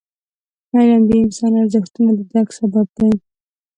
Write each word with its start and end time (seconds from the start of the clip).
علم 0.75 1.01
د 1.07 1.11
انساني 1.23 1.57
ارزښتونو 1.63 2.09
د 2.17 2.19
درک 2.31 2.49
سبب 2.57 2.87
دی. 2.97 3.11